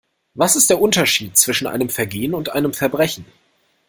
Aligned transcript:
Was 0.33 0.55
ist 0.55 0.71
der 0.71 0.81
Unterschied 0.81 1.37
zwischen 1.37 1.67
einem 1.67 1.87
Vergehen 1.87 2.33
und 2.33 2.53
einem 2.53 2.73
Verbrechen? 2.73 3.23